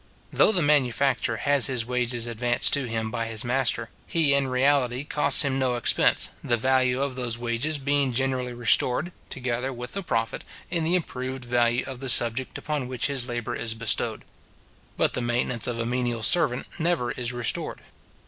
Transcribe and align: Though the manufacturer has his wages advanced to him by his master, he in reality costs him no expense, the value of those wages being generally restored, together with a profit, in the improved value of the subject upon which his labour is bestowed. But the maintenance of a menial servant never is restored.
Though 0.33 0.51
the 0.51 0.63
manufacturer 0.63 1.35
has 1.37 1.67
his 1.67 1.85
wages 1.85 2.25
advanced 2.25 2.73
to 2.73 2.85
him 2.87 3.11
by 3.11 3.27
his 3.27 3.43
master, 3.45 3.91
he 4.07 4.33
in 4.33 4.47
reality 4.47 5.03
costs 5.03 5.43
him 5.43 5.59
no 5.59 5.75
expense, 5.75 6.31
the 6.43 6.57
value 6.57 6.99
of 7.03 7.13
those 7.13 7.37
wages 7.37 7.77
being 7.77 8.11
generally 8.11 8.51
restored, 8.51 9.11
together 9.29 9.71
with 9.71 9.95
a 9.95 10.01
profit, 10.01 10.43
in 10.71 10.83
the 10.83 10.95
improved 10.95 11.45
value 11.45 11.83
of 11.85 11.99
the 11.99 12.09
subject 12.09 12.57
upon 12.57 12.87
which 12.87 13.05
his 13.05 13.29
labour 13.29 13.55
is 13.55 13.75
bestowed. 13.75 14.25
But 14.97 15.13
the 15.13 15.21
maintenance 15.21 15.67
of 15.67 15.79
a 15.79 15.85
menial 15.85 16.23
servant 16.23 16.65
never 16.79 17.11
is 17.11 17.31
restored. 17.31 17.81